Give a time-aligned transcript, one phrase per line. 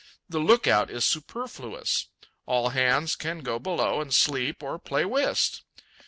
[0.27, 2.07] The lookout is superfluous.
[2.47, 5.61] All hands can go below and sleep or play whist.